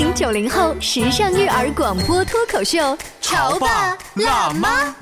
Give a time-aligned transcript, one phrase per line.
[0.00, 4.94] 八零九零后时尚育儿广播脱口秀，潮爸辣妈。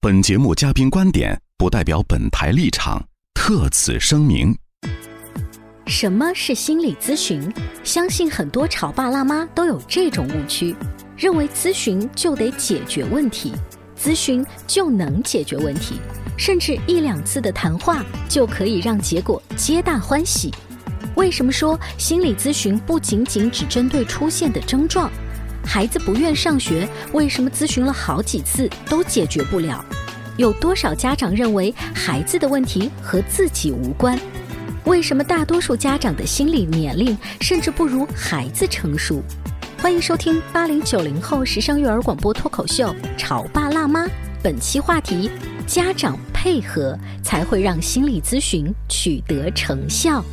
[0.00, 4.56] 本节目嘉宾观点不代表本台立场，特此声明。
[5.86, 7.52] 什么是心理咨询？
[7.84, 10.74] 相信很多潮爸辣妈都有这种误区，
[11.14, 13.52] 认为咨询就得解决问题，
[14.02, 16.00] 咨询就能解决问题，
[16.38, 20.50] 甚至一两次的谈话就可以让结果皆大欢喜。
[21.16, 25.10] 为什么说心理咨询不仅仅只针对出现的症状？
[25.64, 29.84] 孩子不愿上学，为什么咨询了好几次都解决不了？
[30.36, 34.18] 有多少家长认为孩子的问题和自己无关？
[34.84, 39.22] 为什么大多数家长的心理年龄甚至不如孩子成熟？
[39.82, 44.06] 欢迎收听八零九零后时尚育儿广播脱口秀《潮爸辣妈》，
[44.42, 45.30] 本期话题：
[45.66, 50.24] 家长配合才会让心理咨询取得成效。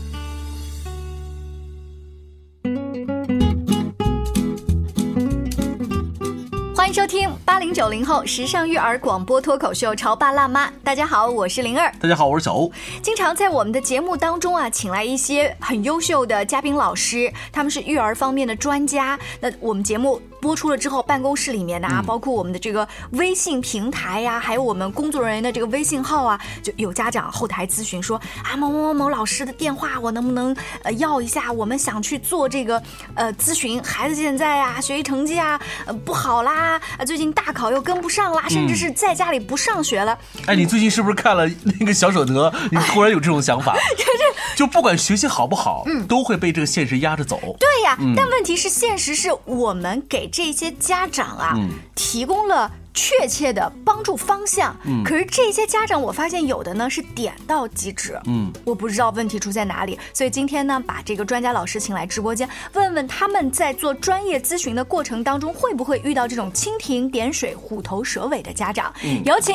[6.88, 10.67] 欢迎收听八零九零后时尚育儿广播脱口秀《潮爸辣妈》。
[10.85, 11.91] 大家好，我是灵儿。
[11.99, 12.71] 大家好，我是小欧。
[13.02, 19.19] 经常在我们的节目当中啊，请来一些很优秀的嘉宾老师，他们是育儿方面的专家。
[19.41, 31.52] 那我们节目播出了之后，办公室里面的、啊，包括我们的这个微信平台呀、还有我们工作人员的这个微信号啊，就有家长后台咨询说啊，某某某某老师的电话，我能不能呃要一下？
[31.52, 32.81] 我们想去做这个
[33.16, 40.17] 呃咨询，孩子现在啊学习成绩啊呃不好啦，啊最近大考又跟不上啦，甚至是在家里不上学了。
[40.45, 41.47] 哎，你最近是不是看了
[41.79, 42.53] 那个小舍得？
[42.72, 43.75] 你突然有这种想法？
[44.56, 47.39] 就不管学习好不好，都会被这个现实压着走。
[47.59, 51.58] 对呀，但问题是，现实是我们给这些家长啊、
[51.96, 52.72] 提供了。
[52.97, 68.91] 确切的帮助方向，嗯，可是这些家长，我发现有的呢是点到即止，嗯，我不知道问题出在哪里，所以今天呢，把这个专家老师请来直播间，问问他们在做专业咨询的过程当中，会不会遇到这种蜻蜓点水、虎头蛇尾的家长？
[69.03, 69.53] 嗯，有请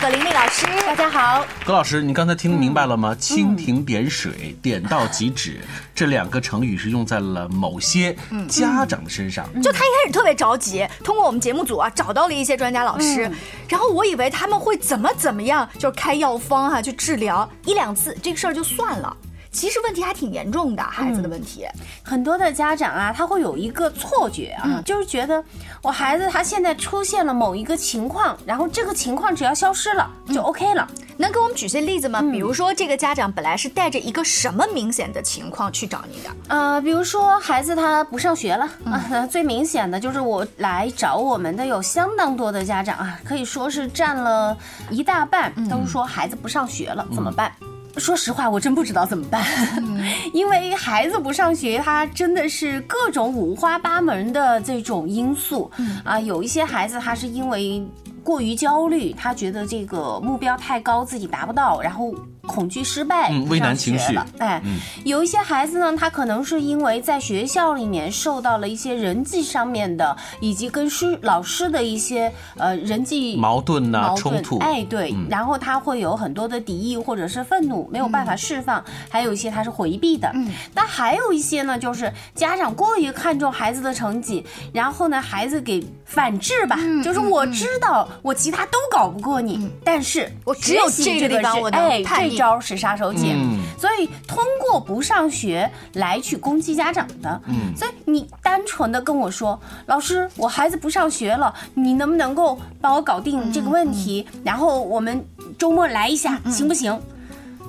[0.00, 1.46] 葛玲丽老师，大家好。
[1.64, 3.16] 葛老师，你刚才听明白了吗？
[3.20, 5.60] 蜻蜓点水、点到即止
[5.94, 8.16] 这两个成语是用在了某些
[8.48, 9.46] 家长的身上。
[9.62, 13.34] 就他一开始特别着急，通过我们节目组啊，找到了一些专家老师，嗯、
[13.68, 19.16] 然后我以为他们会怎么怎么样，就是开药方哈、啊、去治疗一两次这个事儿就算了。
[19.52, 21.64] 其实问题还挺严重的，孩子的问题。
[21.64, 25.42] 嗯、很多的家长啊，他会有一个错觉啊，嗯、就是觉得
[25.82, 30.88] 我孩子他现在出现了某一个情况，然后这个情况只要消失了就 OK 了。
[31.16, 32.22] 能给我们举些例子吗？
[32.32, 36.30] 比如说这个家长本来是带着一个什么明显的情况去找你的？
[36.48, 44.56] 呃，比如说孩子他不上学了、啊， 最明显的就是我来找我们的有相当多的家长啊，可以说是占了
[44.88, 47.52] 一大半，都是说孩子不上学了，怎么办？
[47.96, 49.44] 说实话，我真不知道怎么办，
[50.32, 55.70] 因为孩子不上学，他真的是各种五花八门的这种因素
[56.04, 56.18] 啊。
[56.18, 57.86] 有一些孩子他是因为
[58.22, 62.14] 过于焦虑，他觉得这个目标太高，自己达不到，然后
[62.46, 64.26] 恐惧失败，嗯，畏难情绪了。
[64.38, 74.58] 哎，嗯、有一些孩子呢，他可能是因为在学校里面受到了一些人际上面的，以及跟师老师的一些呃人际矛盾呐、矛冲突。
[74.58, 78.80] 哎，对，嗯、然后他会有很多的敌意或者是愤怒，没有办法释放。
[78.80, 80.30] 嗯、还有一些他是回避的。
[80.34, 93.34] 嗯，那还有一些呢，就是家长过于看重孩子的成绩，然后呢，孩子给反制吧，嗯就是我知道我其他都搞不过你，但是我只有这个地方我能哎，叛逆这招是杀手锏。
[93.34, 97.40] 嗯所以通过不上学来去攻击家长的。
[97.46, 104.26] 嗯所以你单纯的跟我说，老师，我孩子不上学了，你能不能够帮我搞定这个问题？
[104.44, 105.24] 然后我们
[105.58, 106.98] 周末来一下，行不行？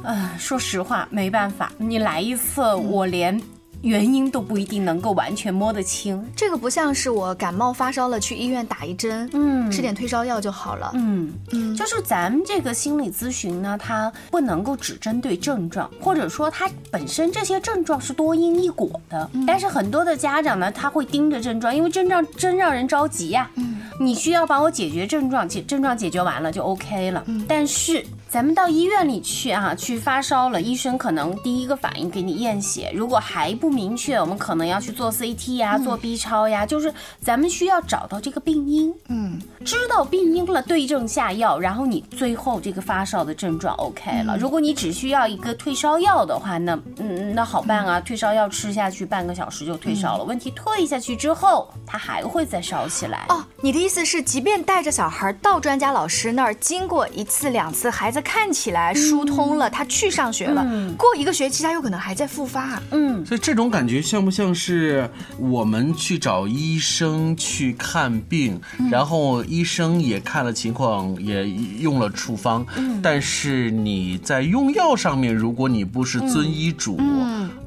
[0.04, 3.40] 呃，说实话，没办法，你来一次，我连
[3.82, 6.24] 原因都不一定能够完全摸得清。
[6.36, 10.92] 这个不像是我感冒发烧了去医院打一针，嗯吃点退烧药就好了。
[10.94, 19.30] 嗯，嗯就是咱们这个心理咨询呢，它不能够只针对症状，或者说它本身这些症状是多因一果的。
[19.48, 27.24] 但是很多的家长呢，他会盯着症状，因为症状真让人着急呀、嗯你需要帮我解决症状，解症状解决完了就 OK 了。
[27.48, 44.38] 但是咱们到医院里去啊，去发烧了，医生可能第一个反应给你验血，如果还不明确，我们可能要去做 CT 呀、做 B 超呀，就是咱们需要找到这个病因，嗯，知道病因了，对症下药，然后你最后这个发烧的症状 OK 了。
[44.38, 50.24] 如果你只需要一个退烧药的话，那嗯，那好办啊，退烧药吃下去半个小时就退烧了。
[50.24, 53.26] 问题退下去之后，它还会再烧起来。
[53.28, 60.66] 哦，你的意思是，即便带着小孩到专家老师那儿，经过一次两次，孩子看起来疏通了，他去上学了，
[60.98, 62.82] 过一个学期他有可能还在复发。
[62.92, 68.60] 嗯，所以这种感觉像不像是我们去找医生去看病，
[68.90, 72.66] 然后医生也看了情况，也用了处方，
[73.02, 77.00] 但是你在用药上面，如果你不是遵医嘱，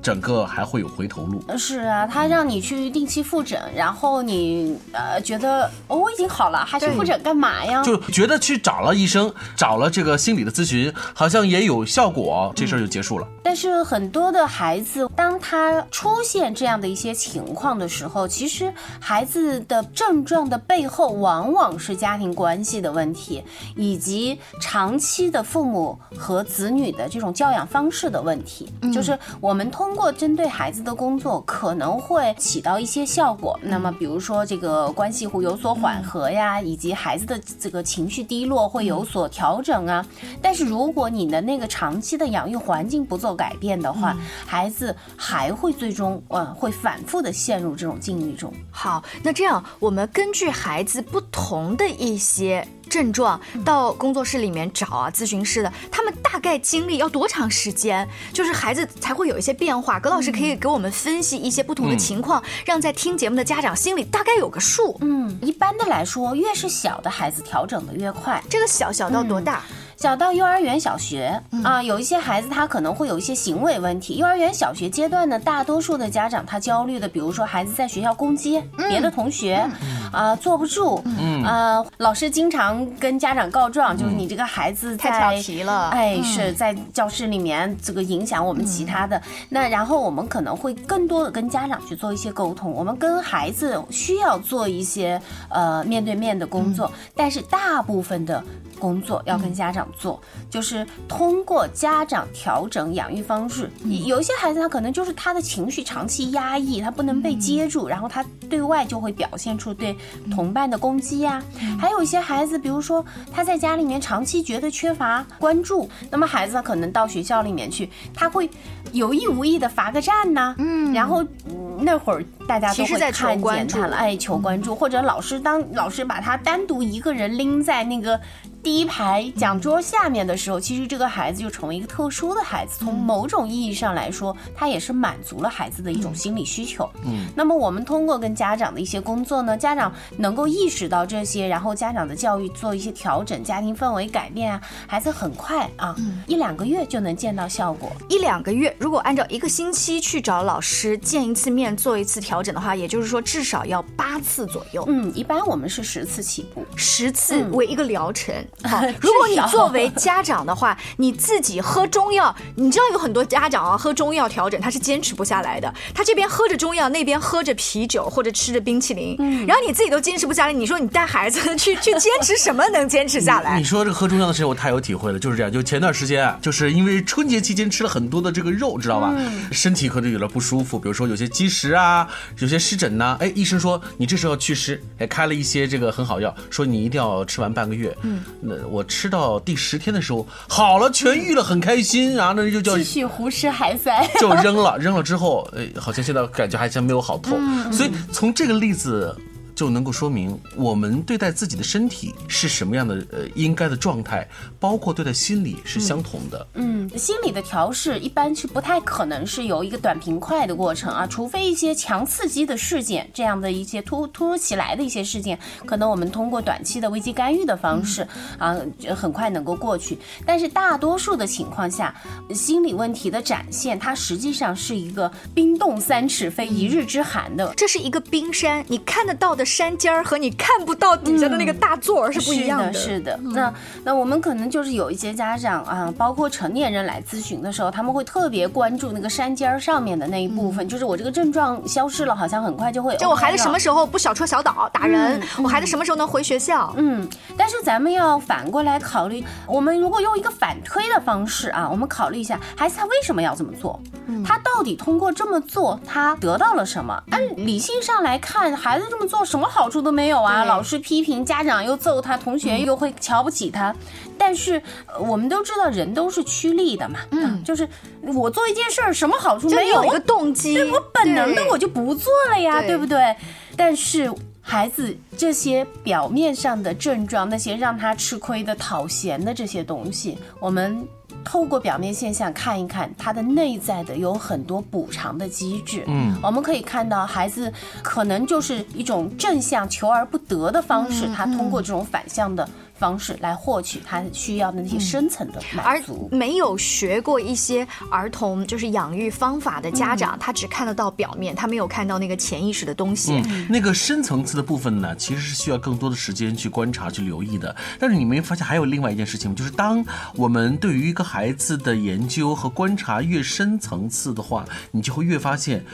[0.02, 1.42] 整个还会有回头路。
[1.56, 7.82] 是啊，他让你去定期复诊，然后你呃觉得哦我已经好了，还去复诊干嘛呀？
[7.82, 13.26] 就觉得去找了医生，找了这个心理的咨询，好像也有效果，这事儿就结束了。
[13.43, 23.43] 但是很多的孩子，当他出现这样的一些情况的时候，其实孩子的症状的背后，往往是家庭关系的问题，
[23.76, 28.73] 以及长期的父母和子女的这种教养方式的问题。
[28.93, 33.58] 就是我们通过针对孩子的工作，可能会起到一些效果。
[33.62, 40.05] 那么，比如说这个关系会有所缓和呀，以及孩子的这个情绪低落会有所调整啊。
[40.40, 44.16] 但是如果你的那个长期的养育环境不做改变的话，
[44.46, 48.52] 孩子还会最终呃会反复的陷入这种境遇中。
[48.70, 59.98] 好，那这样我们根据孩子不同的一些症状，到工作室里面找啊咨询师的，他们大概经历要多长时间，就是孩子才会有一些变化？
[59.98, 64.96] 葛老师可以给我们分析一些不同的情况，让在听节目的家长心里大概有个数。
[65.00, 68.42] 嗯，一般的来说，越是小的孩子调整的越快。
[68.48, 69.62] 这个小小到多大？
[70.04, 74.16] 小到幼儿园、小学啊，有一些孩子他可能会有一些行为问题。
[74.16, 79.66] 幼儿园、小学阶段呢，大多数的家长他焦虑的，比如说孩子在学校攻击别的同学，
[80.14, 81.43] 啊、坐不住，嗯。
[81.43, 86.25] 啊、老师经常跟家长告状，就是你这个孩子太调皮了哎，嗯。
[86.25, 89.20] 是在教室里面这个影响我们其他的。
[89.49, 95.20] 那然后我们可能会更多的跟家长去做一些沟通，我们跟孩子需要做一些
[95.50, 98.43] 呃面对面的工作，但是大部分的。
[98.81, 100.20] 工作要跟家长做，
[100.50, 103.70] 就是通过家长调整养育方式。
[104.05, 109.96] 有一些孩子他可能就是他的情绪长期压抑，他不能被接住，然后他对外就会表现出对
[110.30, 111.42] 同伴的攻击呀、
[111.78, 118.48] 还有一些孩子，比如说他在家里面长期觉得缺乏关注，那么孩子可能到学校里面去，他会
[118.92, 128.18] 有意无意的罚个站呐、嗯，然后嗯那会儿大家都会看见他了，哎，求关注，或者老师当老师把他单独一个人拎在那个
[128.64, 132.78] 第一排讲桌下面的时候，其实这个孩子就成为一个特殊的孩子。
[132.81, 136.90] 从某种意义上来说，他也是满足了孩子的一种心理需求。
[137.05, 145.94] 嗯，那么我们通过跟家长的一些工作呢，家长能够意识到这些，然后家长的教育做一些调整，家庭氛围改变啊，孩子很快啊，
[146.26, 147.93] 一两个月就能见到效果。
[148.08, 154.82] 一两个月，如果按照一个星期去找老师见一次面，做一次调整的话，也就是说至少要八次左右。
[154.88, 156.64] 嗯，一般我们是十次起步。
[156.76, 158.34] 十次为一个疗程。
[158.62, 165.72] 好， 如果你作为家长的话， 你自己喝中药，你知道有很多家长啊，喝中药调整他是坚持不下来的。
[165.94, 169.16] 他这边喝着中药，那边喝着啤酒或者吃着冰淇淋，
[169.46, 173.64] 然后你自己都坚持不下来，你说你带孩子 去去坚持什么能坚持下来你？
[173.64, 175.50] 说这个喝中药的事情，我太有体会了，就是这样。
[175.52, 179.12] 就前段时间啊，就是因为春节期间吃了很多的这个肉，知道吧？
[179.52, 182.08] 身体可能有点不舒服，比如说有些积食啊，
[182.38, 187.96] 有些湿疹呐、哎，医生说你这时候要祛湿，哎，开了一些这个很好药，说你一定要吃完半个月。
[188.02, 194.08] 嗯，那我吃到第十天的时候好了，痊愈了，很开心，然后呢就叫继续胡吃海塞。
[194.20, 197.36] 就扔了，扔了之后，呃，好像现在感觉还像没有好透。
[197.72, 199.16] 所以从这个例子
[199.54, 204.26] 就能够说明，我们对待自己的身体是什么样的呃应该的状态，
[204.58, 206.46] 包括对待心理是相同的。
[206.54, 218.06] 嗯，心理的调试一般是不太可能是由一个短平快的过程啊，除非一些强刺激的事件，这样的一些突突如其来的一些事件，可能我们通过短期的危机干预的方式
[218.38, 218.56] 啊，
[218.96, 219.99] 很快能够过去。
[220.26, 221.94] 但是大多数的情况下，
[222.34, 227.52] 心理问题的展现，它实际上是一个冰冻三尺非一日之寒的。
[227.56, 232.72] 这是一个冰山，你看得到的的山尖儿和你看不到底下的那个大座儿是不一样的。
[232.72, 233.30] 是的，是的。
[233.34, 242.96] 那那我们可能就是有一些家长啊，包括成年人来咨询的时候，他们会特别关注那个山尖儿上面的那一部分，就是我这个症状消失了，好像很快就会。
[242.96, 245.20] 就我孩子什么时候不小戳小捣打人？
[245.42, 246.72] 我孩子什么时候能回学校？
[246.78, 253.78] 嗯，但是咱们要反过来考虑，我们如果用一个反推的方式啊，我们考虑一下孩子他为什么要这么做？
[254.24, 257.02] 他到底通过这么做，他得到了什么？
[257.10, 260.45] 按理性上来看，孩子这么做什么好处都没有啊！
[260.45, 263.75] 老师批评，家长又揍他，同学又会瞧不起他。
[264.17, 264.62] 但是
[265.00, 267.00] 我们都知道，人都是趋利的嘛。
[267.11, 267.69] 嗯，就是
[268.14, 269.85] 我做一件事儿，什么好处没有？
[269.85, 273.12] 一个动机，对我本能的我就不做了呀，对不对？
[273.57, 274.09] 但是
[274.41, 280.87] 孩子这些表面上的症状，那些让他吃亏的、讨嫌的这些东西，我们。
[281.25, 285.83] 透过表面现象看一看，他的内在的有很多补偿的机制。
[285.87, 287.52] 嗯，我们可以看到孩子
[287.83, 292.49] 可能就是一种正向求而不得的方式，他通过这种反向的。
[292.85, 303.23] 方式来获取他需要的那些深层的满足，而没有学过一些儿童就是养育方法的家长，他只看得到表面，他没有看到那个潜意识的东西。
[303.49, 307.57] 那个深层次的部分呢，其实是需要更多的时间去观察、去留意的。
[307.79, 309.35] 但是你没发现还有另外一件事情吗？
[309.35, 309.83] 就是当
[310.14, 315.64] 我们对于一个孩子的研究和观察越深层次的话，你就会越发现。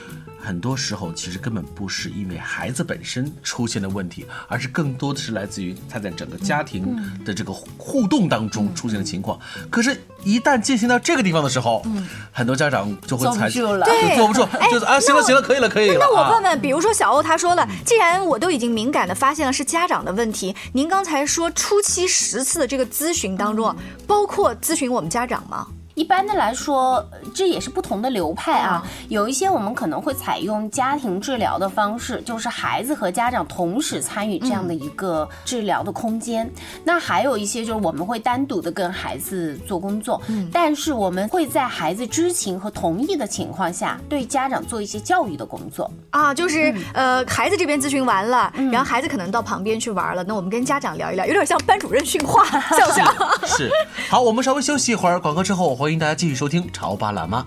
[0.42, 9.38] 很多时候，其实根本不是因为孩子本身出现的问题，而是更多的是来自于他在整个家庭的这个互动当中出现的情况。
[9.68, 11.84] 可是，一旦进行到这个地方的时候，
[12.32, 15.98] 很多家长就会采取，对，坐不住，就是啊，行了，行了，可以了，可以了。
[16.00, 23.74] 那我问问，比如说小欧他说了，既然我都已经敏感的发现了是家长的问题，您刚才说初期十次的这个咨询当中，
[24.06, 25.66] 包括咨询我们家长吗？
[26.00, 28.82] 一般的来说，这也是不同的流派啊。
[29.10, 36.50] 有一些我们可能会采用家庭治疗的方式，就是孩子和家长同时参与这样的一个治疗的空间。
[36.84, 40.18] 那还有一些就是我们会单独的跟孩子做工作，
[40.50, 46.32] 但是我们会在孩子知情和同意的情况下，对家长做一些教育的工作啊。
[46.32, 53.14] 就是呃，孩子这边咨询完了，然后孩子可能到旁边去玩了，那我们跟家长聊一聊，有点像班主任训话，像不像？
[53.46, 53.70] 是。
[54.08, 57.40] 好，我们稍微休息一会儿，广告之后欢迎大家继续收听《潮爸辣妈》。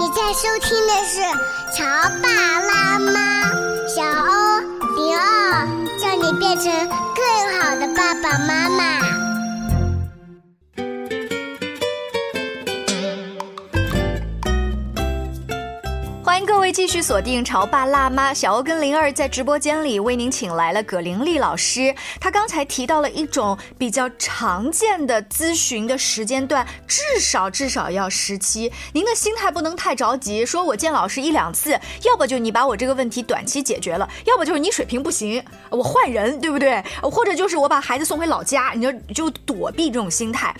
[0.00, 1.20] 你在收听的是
[1.76, 1.84] 《潮
[2.22, 2.28] 爸
[2.60, 3.44] 辣妈》，
[3.94, 4.62] 小欧
[4.96, 5.20] 迪奥，
[5.98, 9.27] 叫你变成更好的爸爸妈妈。
[16.72, 21.94] 继续锁定潮爸辣妈，小欧跟灵儿在直播间里为您请来了葛玲丽老师。
[22.20, 28.70] 她刚才提到了一种比较常见的咨询的时间段，至少至少要十期。
[28.92, 36.82] 您的心态不能太着急，说我见老师一两次，要不就你把我这个问题短期解决了，要不就是你水平不行，我换人，对不对？
[37.02, 40.54] 或者就是我把孩子送回老家，你就就躲避这种心态。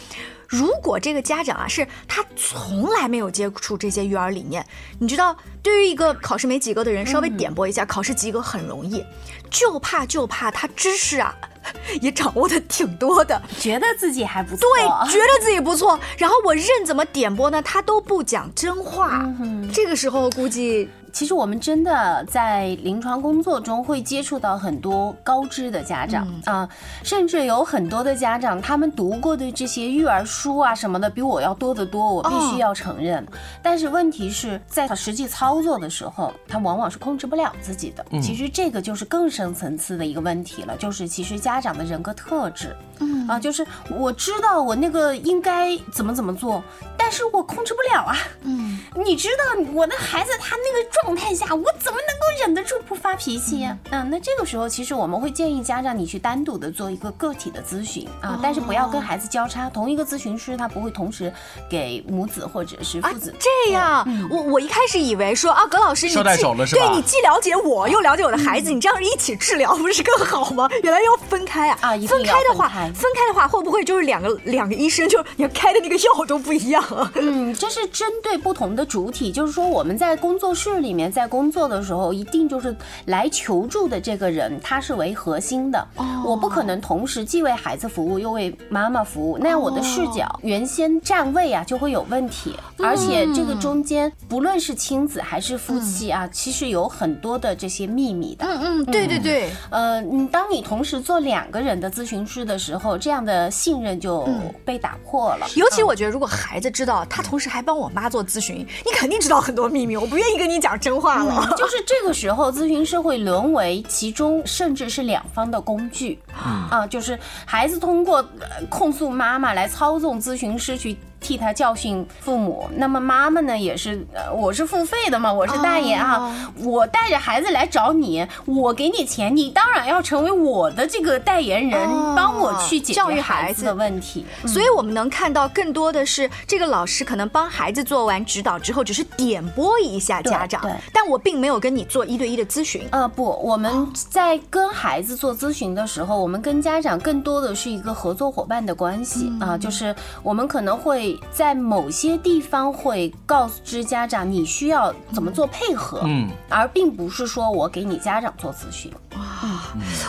[0.49, 4.67] 如果这个家长啊是他从来没有接触这些育儿理念，
[4.99, 9.05] 你知道，对于一个考试没及格的人，稍微点拨一下，考试及格很容易，
[9.51, 11.35] 就怕就怕他知识啊
[12.01, 19.29] 也掌握的挺多的，觉得自己还不错，对，觉得自己不错，然后我任怎么点拨呢，他都不讲真话，
[19.73, 20.89] 这个时候估计。
[21.11, 26.69] 其实我们真的在临床工作中会接触到很多高知的家长啊，
[27.03, 33.27] 甚至有很多的家长，他们读过的这些育儿书啊什么的比我要多得多，我必须要承认。
[33.63, 38.05] 但是问题是在他实际操作的时候，他往往是控制不了自己的。
[38.21, 42.75] 其实这个就是更深层次的一个问题了，就是其实家长的人格特质。
[43.01, 46.61] 嗯啊，就是我知道我那个应该怎么怎么做，
[46.97, 48.17] 但是我控制不了啊。
[48.43, 53.79] 嗯， 你知道我的孩子他那个状态下，我怎么能够忍得住不发脾气呀？
[53.91, 61.33] 嗯，那这个时候其实我们会建议家长你去单独的做一个个体的咨询啊，但是不要跟孩子交叉，同一个咨询师他不会同时
[61.71, 63.33] 给母子或者是父子。
[63.39, 70.69] 这样，我我一开始以为说啊，葛老师你对你既了解我又了解我的孩子，你这样一起治疗不是更好吗？
[70.83, 71.79] 原来要分开啊！
[71.83, 72.69] 啊，分开的话。
[72.69, 76.83] 分开的话，会不会就是两个两个医生，就你开的那个药都不一样？
[77.17, 82.75] 嗯，这是针对不同的主体，就是说我们在工作室里面在工作的时候，一定就是
[83.07, 85.87] 来求助的这个人，他是为核心的。
[85.97, 92.55] 哦，我不可能同时既为孩子服务又为妈妈服务，那样我的视角原先站位啊就会有问题。
[92.79, 98.47] 而且这个中间不论是亲子还是夫妻啊，其实有很多的这些秘密的。
[98.47, 99.51] 嗯嗯，对对对。
[99.71, 102.99] 呃，你当你同时做两个人的咨询师的时候。
[103.01, 104.29] 这样的信任就
[104.65, 105.47] 被打破了。
[105.55, 109.97] 尤其我觉得，如果孩子知道他同时还帮我妈做咨询，你肯定知道很多秘密。
[109.97, 111.55] 我不愿意跟你讲真话了。
[111.57, 120.95] 就是这个时时候，咨询师会沦为其中甚至是两方的工具，啊，就是孩子通过呃控诉妈妈来操纵咨询师去。
[121.21, 134.25] 替他教训父母，那么妈妈呢也是，呃，我是付费的嘛，我是大爷啊，我带着孩子来找你，我给你钱，你当然要成为我的这个代言人，哦帮我去解教育决孩子的问题。
[134.47, 140.61] 所以我们能看到更多的是这个老师可能帮孩子做完指导之后，只是点拨一下家长
[140.93, 142.87] 但我并没有跟你做一对一的咨询。
[142.91, 158.91] 呃，不，我们在跟孩子做咨询的时候，我们跟家长更多的是一个合作伙伴的关系啊、就是我们可能会在某些地方会告知家长你需要怎么做配合，嗯，而并不是说我给你家长做咨询。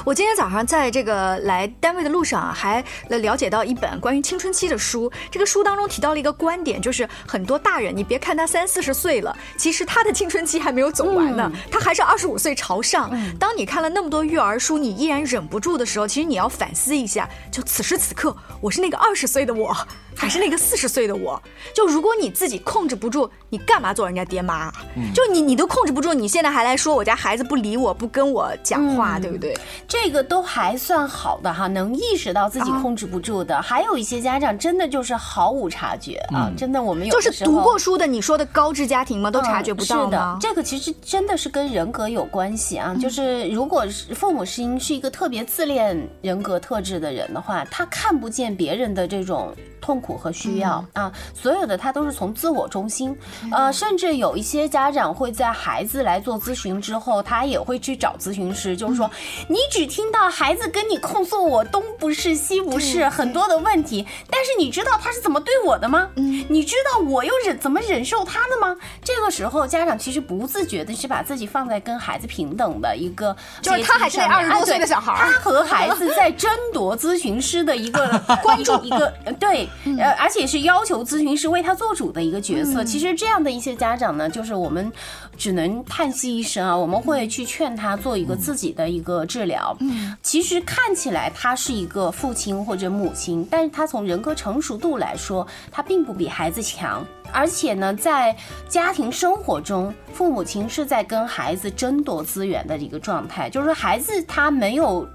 [0.06, 5.12] 我今天早上在这个来单位的路上啊，还了解到一本关于青春期的书。
[5.30, 13.10] 这个书当中提到了一个观点，就是很多大人，你别看他三四十岁了，其实他的青春期还没有走完呢，他还是二十五岁朝上。
[13.38, 19.76] 当你看了那么多育儿书，你依然忍不住的时候，其实你要反思一下，就此时此刻，我是那个二十岁的我，
[20.16, 21.42] 还是那个四十岁的我？
[21.74, 24.74] 就如果你自己控制不住，你干嘛做人家爹妈啊？
[25.14, 29.49] 就你你都控制不住，你现在还来说我家孩子不理我，不跟我讲话，对不对？
[29.88, 33.62] 这个都还算好的哈，能意识到自己控制不住的。
[33.62, 39.30] 还有一些家长真的就是毫无察觉啊，真的我们有就是读过书的，你说的高知家庭吗？
[39.32, 42.96] 都察觉不到嗯、是的？，这个其实真的是跟人格有关系啊。
[43.00, 49.54] 就是如果是父母亲是一个特别自恋人格特质的人的话，他看不见别人的这种。
[49.82, 53.18] 痛苦和需要、啊，所有的他都是从自我中心，
[53.50, 59.10] 呃，甚至有一些家长会在孩子来做咨询之后，他也会去找咨询师，就是说，
[59.48, 66.10] 你只听到孩子跟你控诉我东不是西不是很多的问题，但是你知道他是怎么对我的吗？
[66.16, 68.76] 嗯，你知道我又忍怎么忍受他的吗？
[69.04, 78.08] 这个时候，家长其实不自觉的是把自己放在跟孩子平等的一个就是他还是那阶梯上面20多岁的小孩儿他和孩子在争夺咨询师的一个
[78.44, 79.68] 关注，一个呃对，
[79.98, 82.84] 呃，而且是要求咨询师为他做主的一个角色。
[82.84, 84.92] 其实这样的一些家长呢，就是我们
[85.38, 89.78] 只能叹息一声啊，我们会去劝他做一个自己的一个治疗。
[89.80, 97.06] 嗯，其实看起来他是一个父亲或者母亲，但是他从人格成熟度来说，他并不比孩子强。
[97.32, 98.36] 而且呢，在
[98.68, 105.08] 家庭生活中，父母亲是在跟孩子争夺资源的一个状态，就是说孩子他没有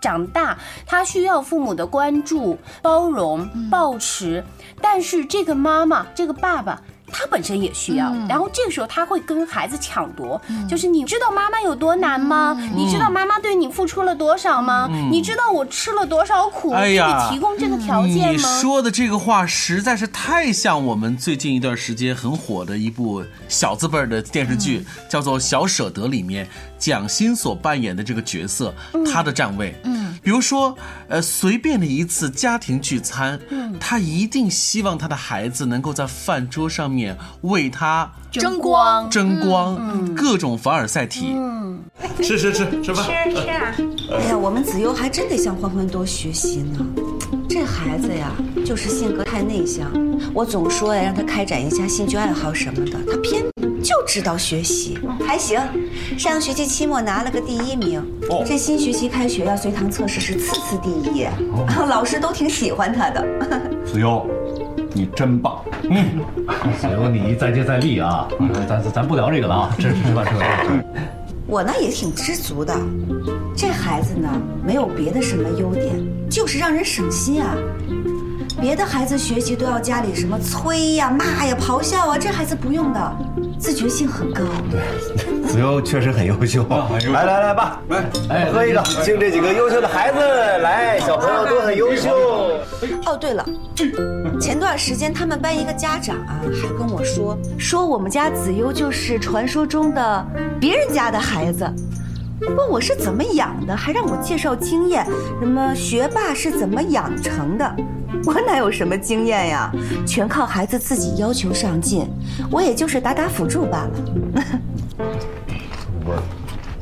[0.00, 0.56] 长大，
[0.86, 4.44] 他需要父母的关注、包容、抱持，
[4.80, 6.80] 但是这个妈妈、这个爸爸。
[7.12, 12.56] 他本身也需要，然后这个时候他会跟孩子抢夺，就是你知道妈妈有多难吗？
[12.74, 14.88] 你知道妈妈对你付出了多少吗？
[15.10, 17.28] 你知道我吃了多少苦，给哎呀。
[17.30, 18.60] 你提供这个条件你吗？
[18.60, 24.86] 说的这个话实在是太像我们最近一段时间很火的一部小字辈儿的电视剧，嗯。
[25.08, 28.74] 叫做《小舍得》里面蒋欣所扮演的这个角色，
[29.12, 29.74] 他的站位。
[29.84, 30.76] 嗯，比如说，
[31.08, 37.05] 呃，随便的一次家庭聚餐，嗯，他一定希望他的孩子能够在饭桌上面
[37.42, 41.32] 为他争光争光，各种凡尔赛体。
[41.34, 41.56] 嗯
[42.22, 43.06] 吃吃吃吃饭。
[43.06, 46.86] 哎呀，我们子悠还真得向欢欢多学习呢。
[47.48, 48.30] 这孩子呀，
[48.64, 49.90] 就是性格太内向。
[50.34, 53.42] 我总说呀，让他开展一下兴趣爱好什么的，他偏
[53.82, 54.98] 就知道学习。
[55.26, 55.58] 还行，
[56.18, 57.98] 上学期期末拿了个第一名。
[58.28, 61.26] 哦这新学期开学要，随堂测试是次次第一，
[61.88, 63.24] 老师都挺喜欢他的。
[63.86, 64.26] 子悠，
[64.96, 65.62] 你真棒！
[65.90, 66.24] 嗯，
[66.80, 68.26] 子悠你再接再厉啊！
[68.66, 70.84] 咱咱咱不聊这个了啊，吃吃饭吃饭。
[71.46, 72.74] 我呢也挺知足的。
[73.54, 74.28] 这孩子呢，
[74.66, 75.94] 没有别的什么优点，
[76.30, 77.54] 就是让人省心啊。
[78.58, 83.16] 别的孩子学习都要家里什么催呀、骂呀、咆哮啊，这孩子不用的，
[83.58, 84.42] 自觉性很高。
[84.70, 84.80] 对，
[85.46, 86.66] 子悠确实很优秀。
[87.12, 90.18] 来来来，爸，来，哎喝一个，敬这几个优秀的孩子。
[90.18, 92.10] 来，小朋友都很优秀。
[93.06, 93.44] 哦，对了，
[94.40, 100.26] 前段时间他们班一个家长啊，还跟我说，说我们家子悠就是传说中的
[100.60, 101.66] 别人家的孩子。
[102.54, 105.06] 问我是怎么养的，还让我介绍经验，
[105.40, 107.76] 什么学霸是怎么养成的。
[108.26, 109.72] 我哪有什么经验呀，
[110.06, 112.06] 全靠孩子自己要求上进，
[112.50, 113.90] 我也就是打打辅助罢了。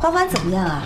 [0.05, 0.83] 欢欢怎么样啊？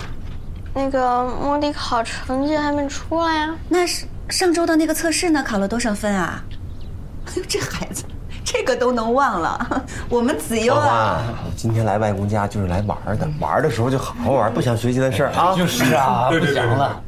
[0.72, 5.42] 那个模拟考成绩还没出来呀、那是上周的那个测试呢？
[5.44, 6.40] 考了多少分啊？
[7.26, 8.04] 哎呦，这孩子，
[8.44, 9.84] 这个都能忘了。
[10.08, 11.20] 我们子悠啊，
[11.56, 15.52] 今天来外公家就是来玩的，玩的时候就好好玩，不想学习的事儿啊。
[15.56, 17.02] 就是啊， 不想了。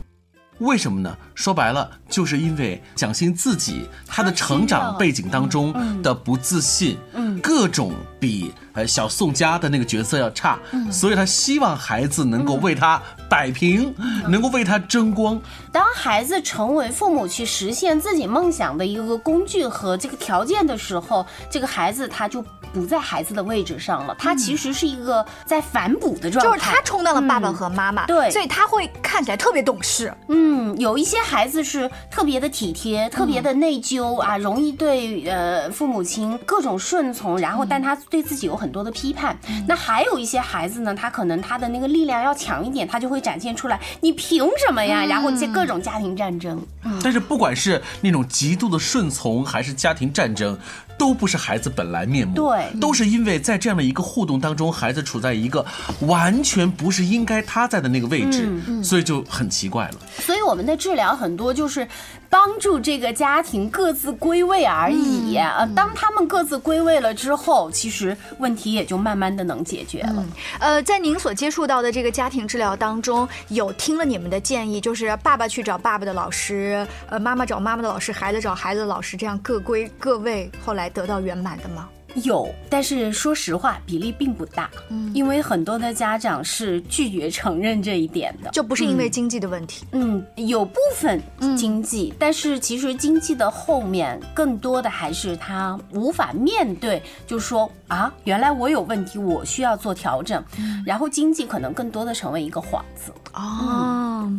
[0.60, 1.16] 为什么呢？
[1.34, 6.98] 说白了，就是因为蒋欣自己她的成长背景当中的不自信，
[7.42, 10.58] 各种比呃小宋佳的那个角色要差，
[10.90, 13.94] 所以她希望孩子能够为他摆平，
[14.28, 15.40] 能够为他争光。
[15.72, 30.12] 当孩子成为父母去实现自己梦想的一个工具和这个条件的时候，这个孩子他就不在孩子的位置上了，他其实是一个在反哺的状态，就是他充当了爸爸和妈妈，对所以他会看起来特别懂事。
[30.28, 39.36] 嗯，有一些孩子是特别的体贴，特别的内疚啊，容易对呃父母亲各种顺从，然后但他对自己有很多的批判。
[39.66, 45.04] 那还有一些孩子呢，他可能他的那个力量要强一点，他就会展现出来，你凭什么呀？
[45.04, 46.60] 然后这各种家庭战争。
[47.02, 50.58] 但是不管是那种极度的顺从，还是家庭战争，
[51.00, 52.34] 都不是孩子本来面目。
[52.34, 55.64] 对都是因为在这样的一个互动当中，孩子处在一个
[56.00, 58.46] 完全不是应该他在的那个位置，
[58.84, 59.94] 所以就很奇怪了。
[60.18, 61.88] 所以我们的治疗很多就是
[62.30, 65.36] 帮助这个家庭各自归位而已。
[65.36, 70.24] 呃，当他们各自归位了之后，其实问题也就慢慢的能解决了。
[70.60, 81.88] 呃，在您所接触到的这个家庭治疗当中，有听了你们的建议，就是爸爸去找爸爸的老师，呃，妈妈找妈妈的老师，孩子找孩子的老师，这样各归各位，后来得到圆满的吗？
[82.24, 84.70] 有，但是说实话，比例并不大，
[85.14, 88.50] 因为很多的家长是拒绝承认这一点的。
[88.50, 89.84] 就不是因为经济的问题。
[89.92, 91.20] 嗯，有部分
[91.56, 100.42] 经济，但是其实经济的后面更多的还是他无法面对，就是说啊，原来我有问题，我需要做调整，
[100.86, 103.12] 然后经济可能更多的成为一个幌子。
[103.34, 104.32] 哦，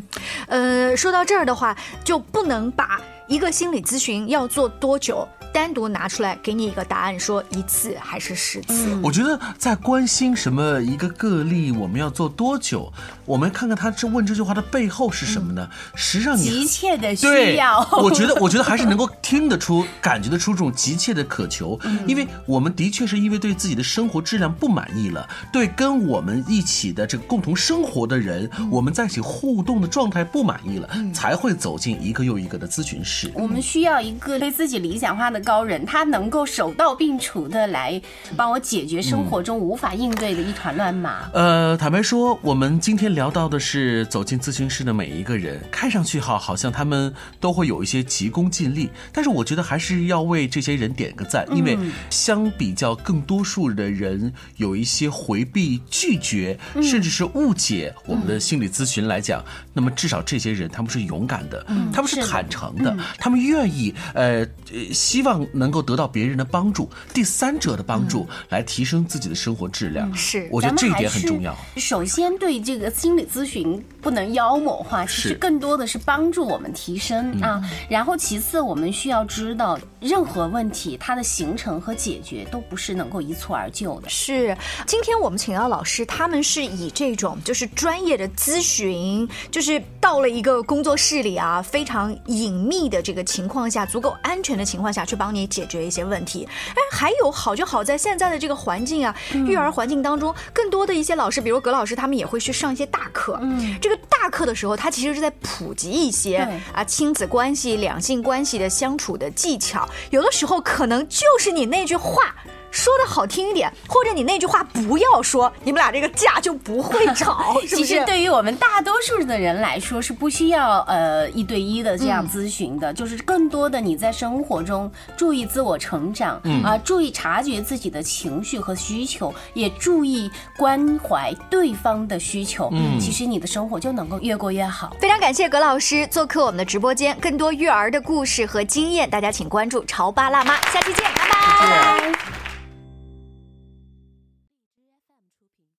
[0.47, 8.97] 呃，说到这儿的话，就不能把一个心理咨询要做多久单独拿出来给你一个答案，说一次还是十次。
[9.03, 12.91] 我觉得在关心什么一个个例，我们要做多久？
[13.31, 15.65] 我们看看他这问这句话的背后是什么呢？
[15.95, 33.31] 实际上你急切的需要，我觉得，我觉得还是能够听得出、 感觉得出这种急切的渴求，因为我们的确是因为对自己的生活质量不满意了，对跟我们一起的这个共同生活的人，我们在一起互动的状态不满意了，才会走进一个又一个的咨询室。
[33.33, 38.01] 我们需要一个对自己理想化的高人，他能够手到病除的来
[38.35, 41.29] 帮我解决生活中无法应对的一团乱麻。
[41.33, 51.77] 呃，坦白说，我们今天聊到的是走进咨询室的每一个人，看上去哈，好像他们都会有一些急功近利，但是我觉得还是要为这些人点个赞，因为
[52.09, 70.13] 相比较更多数的人有一些回避、拒绝，甚至是误解我们的心理咨询来讲，那么至少这些人他们是勇敢的，他们是坦诚的，他们愿意呃呃希望能够得到别人的帮助，第三者的帮助，来提升自己的生活质量。
[70.15, 71.55] 是我觉得这一点很重要。
[71.77, 77.61] 首先，对这个心理咨询不能妖魔化，其实更多的是帮助我们提升啊。
[77.89, 84.09] 然后，其次，我们需要知道，任何问题它的形成和解决都不是能够一蹴而就的。
[84.09, 96.47] 是，今天我们请到老师，他们是以这种就是专业的咨询，就是到了一个工作室里啊，非常隐秘的这个情况下，足够安全的情况下去帮你解决一些问题。
[96.69, 103.39] 哎，还有好就好在现在的这个环境啊，育儿环境当中，更多的一些老师，比如葛老师，他们也会去上一些大课。
[103.41, 112.35] 嗯，这个大课的时候，他其实是在普及一些啊亲子关系、两性关系的相处的技巧，有的时候可能就是你那句话。
[112.71, 117.75] 说的好听一点，或者你那句话不要说，你们俩这个架就不会吵， 是是？
[117.75, 134.95] 其实对于我们大多数的人来说，是不需要呃一对一的这样咨询的，就是更多的你在生活中注意自我成长，啊、注意察觉自己的情绪和需求，也注意关怀对方的需求，嗯，其实你的生活就能够越过越好。
[134.99, 142.40] 非常感谢葛老师做客我们的直播间，更多育儿的故事和经验，大家请关注潮爸辣妈，下期见，拜拜。